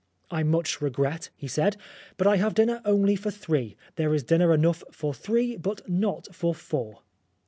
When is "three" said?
3.29-3.77, 5.13-5.57